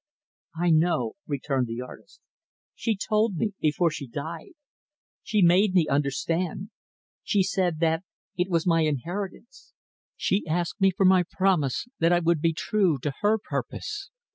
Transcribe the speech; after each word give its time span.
"I 0.55 0.71
know," 0.71 1.11
returned 1.27 1.67
the 1.67 1.81
artist. 1.81 2.21
"She 2.73 2.97
told 2.97 3.35
me 3.35 3.53
before 3.59 3.91
she 3.91 4.07
died. 4.07 4.53
She 5.21 5.43
made 5.43 5.75
me 5.75 5.87
understand. 5.87 6.71
She 7.21 7.43
said 7.43 7.77
that 7.81 8.01
it 8.35 8.49
was 8.49 8.65
my 8.65 8.81
inheritance. 8.81 9.73
She 10.15 10.43
asked 10.47 10.83
for 10.97 11.05
my 11.05 11.23
promise 11.29 11.87
that 11.99 12.11
I 12.11 12.17
would 12.17 12.41
be 12.41 12.51
true 12.51 12.97
to 12.97 13.13
her 13.21 13.37
purpose. 13.37 14.09